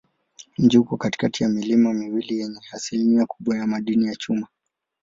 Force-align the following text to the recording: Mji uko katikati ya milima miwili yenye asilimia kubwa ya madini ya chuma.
Mji 0.57 0.77
uko 0.77 0.97
katikati 0.97 1.43
ya 1.43 1.49
milima 1.49 1.93
miwili 1.93 2.39
yenye 2.39 2.59
asilimia 2.71 3.25
kubwa 3.25 3.57
ya 3.57 3.67
madini 3.67 4.05
ya 4.07 4.15
chuma. 4.15 4.47